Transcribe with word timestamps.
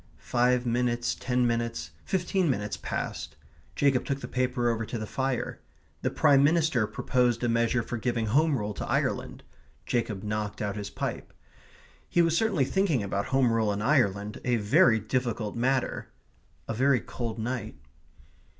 Five 0.17 0.65
minutes, 0.65 1.13
ten 1.13 1.45
minutes, 1.45 1.91
fifteen 2.05 2.49
minutes 2.49 2.75
passed. 2.75 3.35
Jacob 3.75 4.03
took 4.03 4.19
the 4.19 4.27
paper 4.27 4.67
over 4.71 4.83
to 4.83 4.97
the 4.97 5.05
fire. 5.05 5.59
The 6.01 6.09
Prime 6.09 6.43
Minister 6.43 6.87
proposed 6.87 7.43
a 7.43 7.47
measure 7.47 7.83
for 7.83 7.97
giving 7.97 8.25
Home 8.25 8.57
Rule 8.57 8.73
to 8.73 8.87
Ireland. 8.87 9.43
Jacob 9.85 10.23
knocked 10.23 10.59
out 10.59 10.75
his 10.75 10.89
pipe. 10.89 11.31
He 12.09 12.23
was 12.23 12.35
certainly 12.35 12.65
thinking 12.65 13.03
about 13.03 13.25
Home 13.27 13.53
Rule 13.53 13.71
in 13.71 13.83
Ireland 13.83 14.41
a 14.43 14.55
very 14.55 14.97
difficult 14.99 15.55
matter. 15.55 16.07
A 16.67 16.73
very 16.73 16.99
cold 16.99 17.37
night. 17.37 17.75